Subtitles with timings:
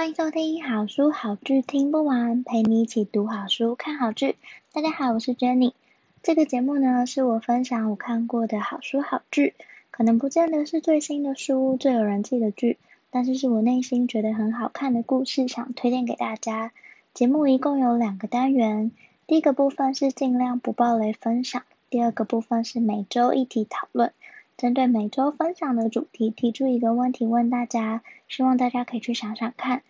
[0.00, 4.36] 欢迎收听好书好剧听不完，陪你一起读好书看好剧。
[4.72, 5.74] 大家好，我是 Jenny。
[6.22, 9.52] 这个节目呢，是我分享我看过的好书好剧，
[9.90, 12.78] 可能不见得是最新的书、最有人气的剧，
[13.10, 16.72] 但是是我内心觉得很好看的故事，想推荐给大家。
[17.12, 18.92] 节目一共有两个单元，
[19.26, 24.14] 第一个部分是尽量不爆雷分享，第二个部分是每周议题讨论。
[24.56, 29.82] 针对每周分享的主题，提出一个问题问大家，希望大家可以去想想看。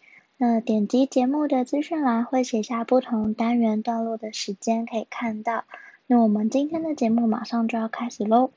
[0.43, 5.65] 那点击节目的资讯栏会写下不同单元段落的时间，可以看到。
[6.07, 8.51] 那我们今天的节目马上就要开始喽。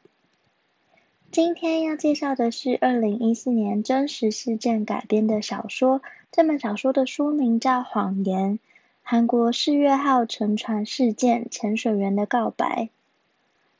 [1.29, 8.53] 今天要介绍的是二零一四年真实事件改编的小说，这本小说的书名叫《谎言》，
[9.01, 12.87] 韩国世越号沉船事件潜水员的告白。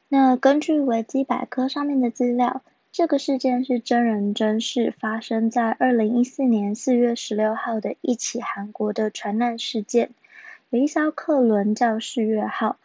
[0.09, 2.62] 那根据维基百科上面的资料。
[2.94, 10.12] 这个事件是真人真事，发生在二零一四年四月十六号的一起韩国的船难事件。
[10.70, 12.78] 有一艘客轮叫世越号，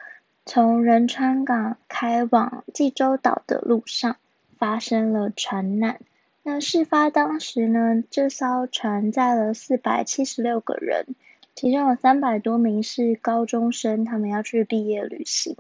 [0.47, 4.17] 从仁川港开往济州岛的路上
[4.57, 6.01] 发生了船难。
[6.43, 11.05] 那事发当时呢，这艘船载了四百七十六个人，
[11.55, 15.55] 其中有三百多名是高中生，他们要去毕业旅行。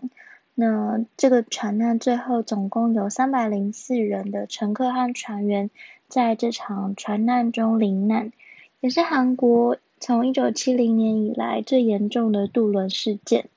[0.61, 5.71] 那这个船难最后总共有三百零四人的乘客和船员
[6.09, 8.33] 在这场船难中罹难，
[8.81, 13.49] 也是韩国从一九七零年以来最严重的渡轮事件。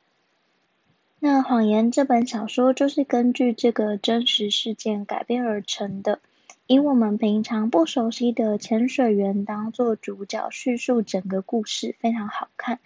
[1.20, 6.20] 那《谎言》这本小说就是根据这个真实事件改编而成的，
[6.68, 12.80] 以我们平常不熟悉的潜水员当做主角，叙述整个故事，非常好看。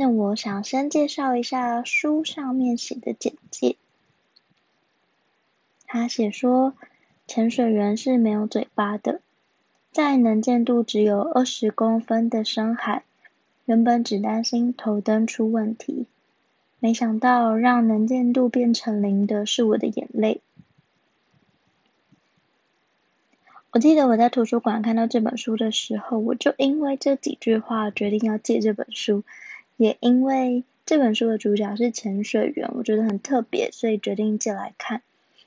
[0.00, 3.74] 那我想先介绍一下书上面写的简介。
[5.88, 6.74] 他写说，
[7.26, 9.20] 潜水员是没有嘴巴的，
[9.90, 13.02] 在能见度只有二十公分的深海，
[13.64, 16.06] 原本只担心头灯出问题，
[16.78, 20.40] 没想到让能见度变成零的是我的眼泪。
[23.72, 29.24] 我记得我在图书馆看到这本书的时候，我就因为这几句话决定要借这本书。
[29.78, 35.02] 也因为这本书的主角是潜水员，我觉得很特别，所以决定借来看。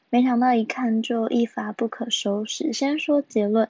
[0.10, 2.72] 没想到一看就一发不可收拾。
[2.72, 3.70] 先说结论，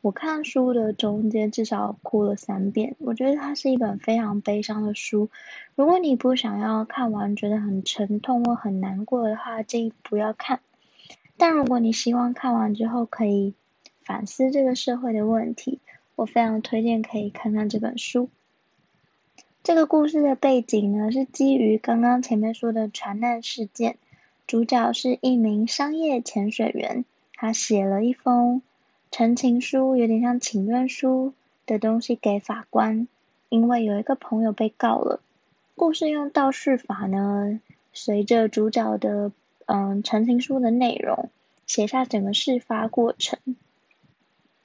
[0.00, 2.96] 我看书的中间至少哭了三遍。
[2.98, 5.28] 我觉得它是一本非常悲伤的书。
[5.74, 10.60] 如果你不想要看完觉得很沉痛或很难过的话，建议不要看。
[11.36, 13.52] 但如果你希望看完之后可以
[14.02, 15.78] 反思这个社会的问题，
[16.16, 18.30] 我非常推荐可以看看这本书。
[19.62, 23.98] 这个故事的背景呢，是基于刚刚前面说的船难事件，
[24.46, 27.04] 主角是一名商业潜水员，
[27.34, 28.62] 他写了一封
[29.10, 31.34] 陈情书，有点像请愿书
[31.66, 33.06] 的东西给法官，
[33.50, 35.20] 因为有一个朋友被告了。
[35.76, 37.60] 故事用倒叙法呢，
[37.92, 39.30] 随着主角的
[39.66, 41.28] 嗯陈情书的内容，
[41.66, 43.38] 写下整个事发过程。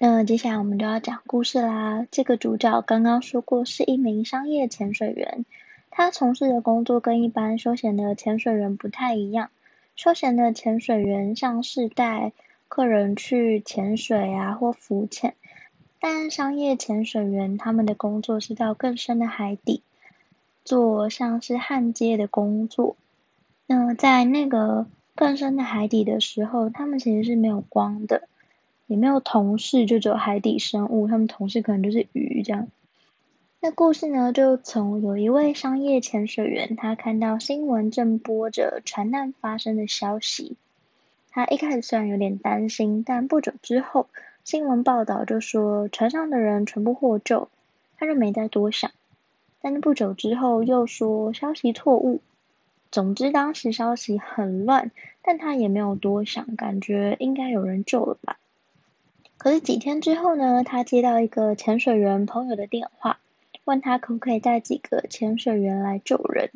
[0.07, 2.05] 那接下来我们就要讲故事啦。
[2.11, 5.45] 这个主角刚刚说过是一名商业潜水员，
[5.89, 9.49] 他从事的工作跟一般休闲的潜水员不太一样。
[9.95, 12.33] 休闲的潜水员像是带
[12.67, 15.33] 客人去潜水啊或浮潜，
[15.99, 19.81] 但商业潜水员他们的工作是到更深的海底，
[20.63, 22.95] 做像是焊接的工作。
[23.65, 24.85] 那在那个
[25.15, 28.27] 更深的海底的时候，他们其实是没有光的。
[28.87, 31.07] 也没有同事，就只有海底生物。
[31.07, 32.67] 他们同事可能就是鱼这样。
[33.61, 40.55] 那故事呢，就从有一位商业潜水员，他看到新闻正播着船难发生的消息。
[41.31, 44.07] 他一开始虽然有点担心，但不久之后，
[44.43, 47.49] 新闻报道就说船上的人全部获救，
[47.97, 48.91] 他就没再多想。
[49.61, 52.21] 但是不久之后又说消息错误。
[52.91, 54.91] 总之当时消息很乱，
[55.23, 58.37] 但他也没有多想，感觉应该有人救了吧。
[59.45, 63.19] 可是几天之后呢，他接到一个潜水员朋友的电话，
[63.63, 66.49] 问他可不可以带几个潜水员来救人，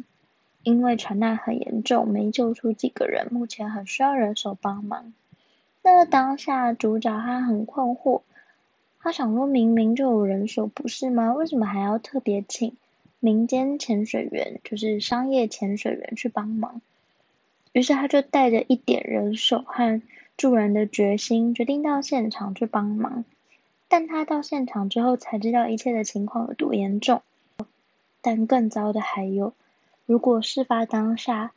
[0.64, 5.14] 因为船难很严重，没救出几个人，目前很需要人手帮忙。
[5.84, 8.24] 那当下主角他很困惑，
[9.00, 11.32] 他想说，明明就有人手，不是吗？
[11.36, 12.76] 为什么还要特别请
[13.20, 16.82] 民间潜水员，就是商业潜水员去帮忙？
[17.72, 20.02] 于是他就带着一点人手和
[20.40, 23.26] 助人的决心，决定到现场去帮忙。
[23.90, 27.22] 但他到现场之后才知道一切的情况有多严重。
[28.22, 29.52] 但更糟的还有，
[30.06, 31.52] 如果事发当下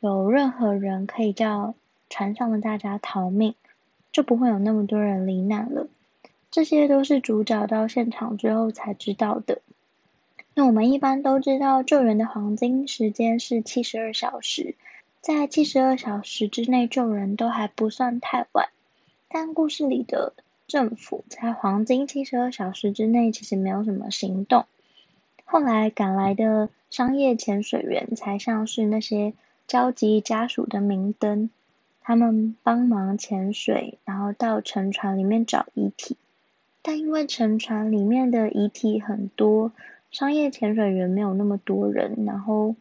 [0.00, 1.74] 有任何人可以叫
[2.10, 3.54] 船上的大家逃命，
[4.12, 5.88] 就不会有那么多人罹难了。
[6.50, 9.62] 这些都是主角到现场之后才知道的。
[10.54, 14.74] 那我们一般都知道，救援的黄金时间是七十二小时，
[15.20, 18.70] 在七十二小时之内救人都还不算太晚。
[19.28, 20.32] 但故事里的
[20.66, 24.64] 政府在黄金七十二小时之内其实没有什么行动。
[25.44, 29.34] 后来赶来的商业潜水员才像是那些
[29.66, 31.50] 焦急家属的明灯，
[32.00, 36.16] 他们帮忙潜水，然后到沉船里面找遗体。
[36.82, 39.70] 但因为沉船里面的遗体很多，
[40.10, 42.74] 商业潜水员没有那么多人，然后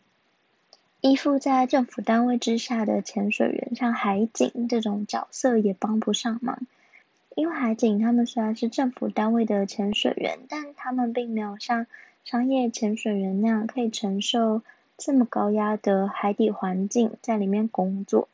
[1.02, 6.60] 依附在政府单位之下的潜水员，像海警这种角色也帮不上忙。
[7.36, 11.88] 因为海警他们虽然是政府单位的潜水员，但他们并没有像
[12.26, 14.62] 商业潜水员那样可以承受
[14.98, 18.28] 这么高压的海底环境在里面工作，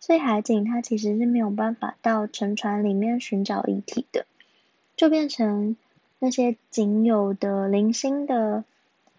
[0.00, 4.26] 所以海警他其实是没有办法到沉船里面寻找遗体的。
[4.96, 5.76] 就变成
[6.18, 8.64] 那些仅有的零星的、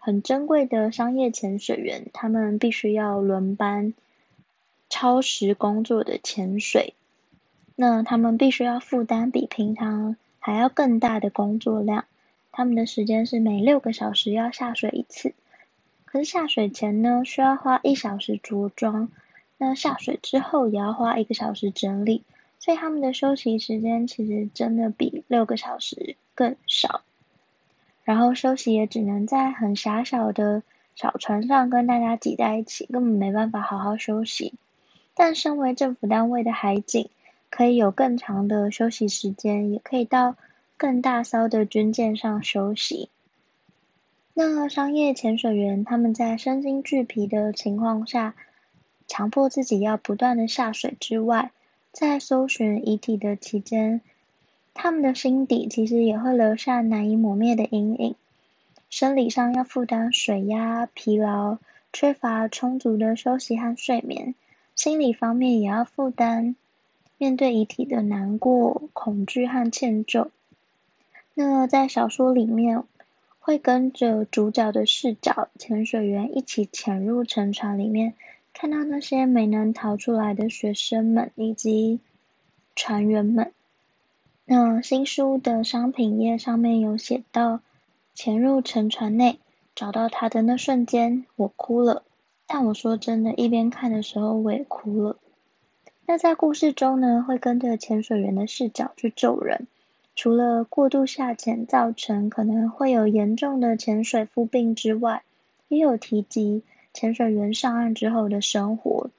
[0.02, 3.92] 很珍贵的商业潜水员，他们必须要轮班、
[4.88, 6.94] 超时工作的潜水。
[7.76, 12.06] 那他们必须要负担比平常还要更大的工作量。
[12.50, 15.34] 他们的时间是每六个小时要下水一次。
[16.06, 19.08] 可是下水前呢，需要花一小时着装；
[19.58, 22.24] 那下水之后也要花一个小时整理。
[22.58, 27.02] 所以他们的休息时间其实真的比六个小时更少，
[28.10, 30.64] 然后休息也只能在很狭小的
[30.96, 34.54] 小船上跟大家挤在一起，根本没办法好好休息。
[35.14, 37.08] 但身为政府单位的海警，
[37.50, 40.34] 可以有更长的休息时间，也可以到
[40.76, 43.08] 更大艘的军舰上休息。
[44.34, 48.34] 那商业潜水员他们在身心俱疲的情况下，
[49.06, 51.52] 强迫自己要不断的下水之外，
[51.92, 54.00] 在搜寻遗体的期间，
[54.74, 58.14] 他们的心底其实也会留下难以磨灭的阴影。
[58.88, 61.58] 生理上要负担水压、疲劳、
[61.92, 64.34] 缺乏充足的休息和睡眠；
[64.74, 66.56] 心理方面也要负担
[67.18, 70.28] 面对遗体的难过、恐惧和歉疚。
[71.34, 72.82] 那在小说里面，
[73.38, 78.14] 会跟着主角的视角，潜水员一起潜入沉船里面。
[78.52, 82.00] 看到那些没能逃出来的学生们以及
[82.74, 83.52] 船员们，
[84.52, 87.60] 那新书的商品页上面有写到，
[88.14, 89.38] 潜入沉船内
[89.76, 92.02] 找到他的那瞬间，我哭了。
[92.48, 95.16] 但我说真的，一边看的时候我也哭了。
[96.04, 99.68] 那在故事中呢，会跟着潜水员的视角去救人，
[100.16, 105.22] 除了过度下潜造成可能会有严重的潜水夫病之外，
[105.68, 106.64] 也有提及。
[106.92, 109.10] 潜水员上岸之后的生活，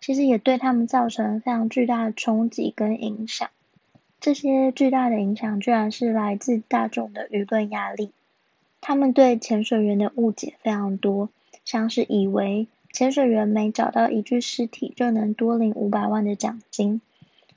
[0.00, 3.50] 其实也对他们造成非常巨大的冲击跟影响。
[4.20, 8.12] 这些巨大的影响，居然是来自大众的舆论压力。
[8.80, 11.30] 他们对潜水员的误解非常多，
[11.64, 17.00] 像是以为潜水员每找到一具尸体就能多领五百万的奖金，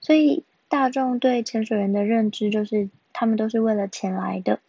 [0.01, 4.59] 所以大众对潜水员的认知就是他们都是为了钱来的。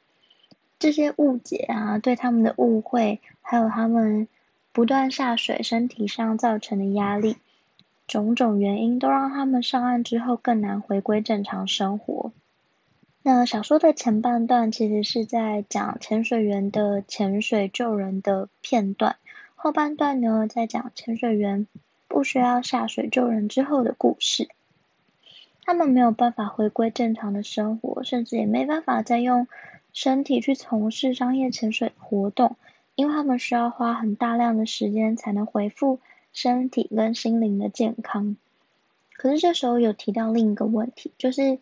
[0.79, 4.29] 这些误解啊，对他们的误会，还有他们。
[4.77, 7.37] 不断下水，身体上造成的压力，
[8.07, 12.33] 种种原因都让他们上岸之后更难回归正常生活。
[13.23, 19.17] 那小说的前半段其实是在讲潜水员的潜水救人的片段，
[19.55, 21.67] 后半段呢在讲潜水员
[22.07, 24.49] 不需要下水救人之后的故事。
[25.65, 29.49] 他们没有办法回归正常的生活，甚至也没办法再用
[29.93, 32.57] 身体去从事商业潜水活动。
[32.97, 35.99] 因为他们需要花很大量的时间才能恢复
[36.35, 38.37] 身体跟心灵的健康，
[39.17, 41.59] 可是这时候有提到另一个问题，就是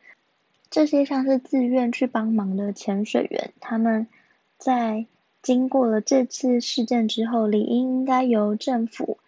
[0.70, 4.08] 这些像是自愿去帮忙的潜水员，他们
[4.58, 5.06] 在
[5.42, 9.18] 经过了这次事件之后，理应应该由政府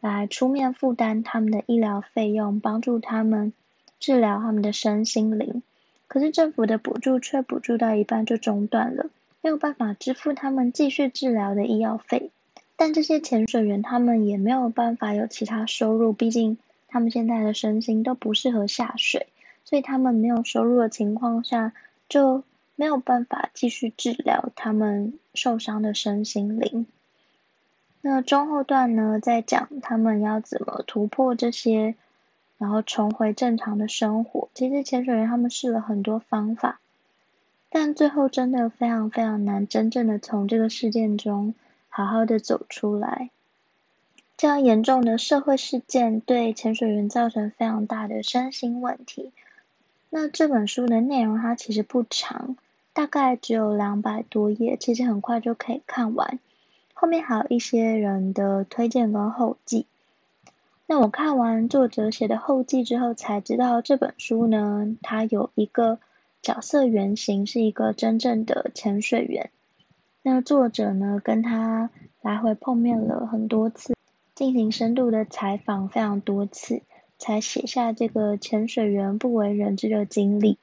[0.00, 3.52] 来出面负担他们的医疗费用，帮助他们
[4.00, 5.62] 治疗他们的身心灵，
[6.08, 9.06] 可是政府的补助却补助到一半就中断了。
[9.40, 12.30] 没有办法支付他们继续治疗的医药费，
[12.80, 16.56] 但这些潜水员他们也没有办法有其他收入，毕竟
[16.88, 19.26] 他们现在的身心都不适合下水，
[19.66, 21.74] 所以他们没有收入的情况下，
[22.08, 22.42] 就
[22.76, 26.86] 没有办法继续治疗他们受伤的身心灵。
[28.00, 31.96] 那中后段呢，在讲他们要怎么突破这些，
[32.56, 34.48] 然后重回正常的生活。
[34.54, 36.80] 其实潜水员他们试了很多方法，
[37.68, 41.54] 但最后真的非常非常难，真正的从这个事件中
[41.90, 43.28] 好好的走出来。
[44.38, 49.32] 这样严重的社会事件对潜水员造成非常大的身心问题。
[50.08, 52.56] 那这本书的内容它其实不长，
[52.94, 56.38] 大概只有两百多页，其实很快就可以看完。
[56.94, 59.84] 后面还有一些人的推荐跟后记。
[60.86, 65.98] 那我看完作者写的后记之后，才知道这本书呢，它有一个
[66.42, 69.50] 角色原型是一个真正的潜水员。
[70.22, 73.94] 那作者呢，跟他来回碰面了很多次。
[74.34, 76.80] 进行深度的采访非常多次，
[77.18, 80.56] 才写下这个潜水员不为人知的经历。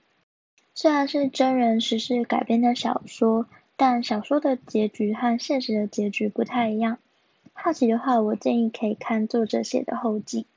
[0.74, 3.46] 虽然是真人实事改编的小说，
[3.76, 6.98] 但小说的结局和现实的结局不太一样。
[7.54, 10.48] 好奇的话，我建议可以看作者写的后记。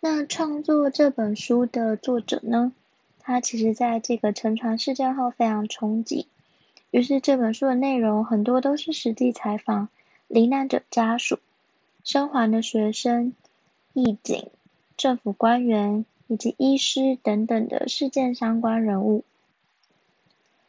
[0.00, 2.74] 那创作这本书的作者呢，
[3.20, 6.26] 他其实在这个沉船事件后非常憧憬，
[6.90, 9.88] 于是这本书的内容很多都是实际采访。
[10.30, 11.38] 罹难者家属、
[12.04, 13.32] 生还的学生、
[13.94, 14.50] 义警、
[14.98, 19.24] 政府官员以及医师等等的事件相关人物，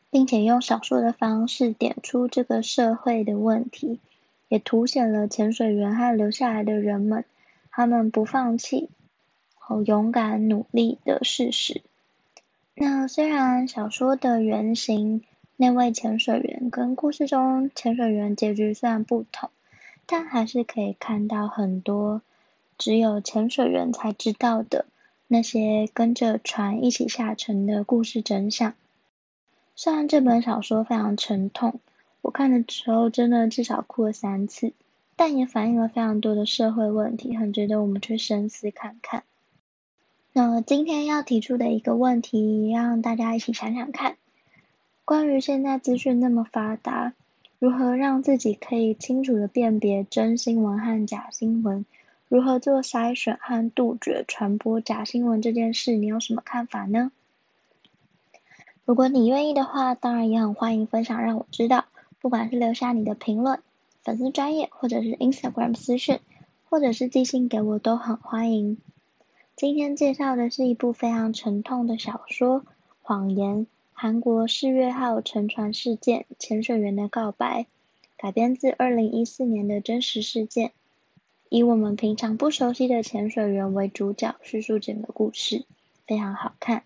[0.10, 4.00] 并且用小说的方式点出这个社会的问题，
[4.48, 7.26] 也凸显了潜水员和留下来的人们
[7.70, 8.88] 他们不放弃、
[9.56, 11.82] 和勇敢努力的事实。
[12.76, 15.22] 那虽然小说的原型，
[15.62, 19.50] 那位潜水员跟故事中潜水员结局虽然不同，
[20.06, 22.22] 但还是可以看到很多
[22.78, 24.86] 只有潜水员才知道的
[25.28, 28.74] 那些跟着船一起下沉的故事真相。
[29.76, 31.82] 虽然这本小说非常沉痛，
[32.22, 34.72] 我看的时候真的至少哭了三次，
[35.18, 39.24] 但也反映了非常多的社会问题，很值得我们去深思看看。
[40.32, 44.16] 那今天要提出的一个问题，让大家一起想想看。
[45.10, 47.14] 关于现在资讯那么发达，
[47.58, 51.84] 如何让自己可以清楚的辨别真新闻和假新闻？
[52.28, 55.96] 如何做筛选和杜绝传播假新闻这件事？
[55.96, 57.12] 你有什么看法呢？
[58.86, 61.86] 如果你愿意的话，当然也很欢迎分享，让我知道。
[62.22, 63.62] 不管是留下你的评论、
[64.04, 66.20] 粉丝专业，或者是 Instagram 私讯，
[66.70, 68.78] 或者是寄信给我，都很欢迎。
[69.56, 72.62] 今天介绍的是一部非常沉痛的小说
[73.02, 73.66] 《谎言》。
[74.02, 77.66] 韩国世越号沉船事件，潜水员的告白，
[78.16, 80.72] 改编自二零一四年的真实事件，
[81.50, 85.66] 以我们平常不熟悉的潜水员为主角，叙述整个故事，
[86.08, 86.84] 非常好看。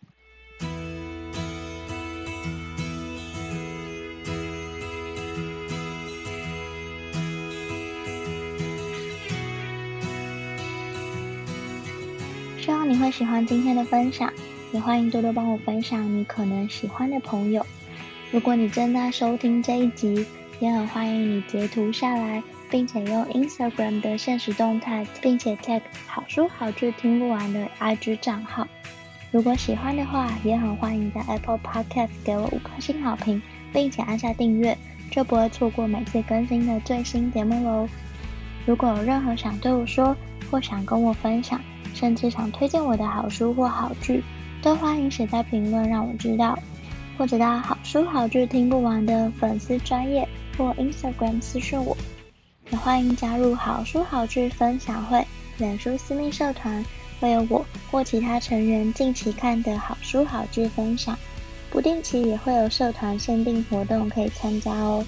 [12.58, 14.34] 希望你会喜欢今天的分享。
[14.74, 17.64] 也欢迎多多帮我分享你可能喜欢的朋友。
[18.32, 20.26] 如果你正在收听这一集，
[20.60, 28.68] 也很欢迎你截图下来，并且用 Instagram 的现实动态，并且 tag 好书好剧听不完的 IG 账号。
[29.30, 33.40] 如果喜欢的话，也很欢迎在 Apple Podcast 给我五颗星好评，
[33.72, 34.76] 并且按下订阅，
[35.12, 37.88] 就不会错过每次更新的最新节目喽。
[38.66, 40.18] 如果有任何想对我说，
[40.50, 41.62] 或想跟我分享，
[41.94, 44.24] 甚至想推荐我的好书或好剧，
[44.64, 46.58] 都欢迎写在评论让我知道，
[47.18, 50.26] 或者到好书好剧听不完的粉丝专页
[50.58, 51.98] 或 Instagram 私讯我，
[52.72, 55.28] 也欢迎加入好书好剧分享会
[55.58, 56.84] 脸书私密社团，
[57.20, 61.20] 会有我或其他成员近期看的好书好剧分享，
[61.70, 65.06] 不定期也会有社团限定活动可以参加哦。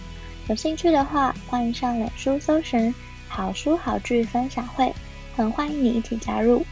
[0.49, 2.93] 有兴趣的话，欢迎上脸书搜寻
[3.29, 4.93] 好书好剧分享会，
[5.33, 6.65] 很欢迎你一起加入。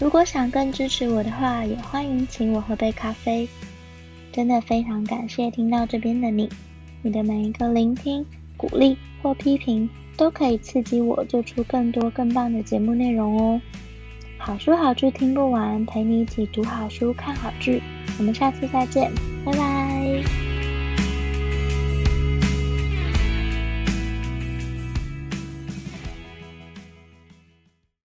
[0.00, 3.46] 如果想更支持我的话，也欢迎请我喝杯咖啡。
[4.32, 6.48] 真的非常感谢听到这边的你，
[7.02, 8.24] 你的每一个聆听、
[8.56, 13.60] 鼓励或批评，都可以刺激我做出更多更棒的节目内容哦。
[14.38, 17.82] 好书好剧听不完，陪你一起读好书、看好剧。
[18.18, 19.10] 我们下次再见，
[19.44, 19.79] 拜拜。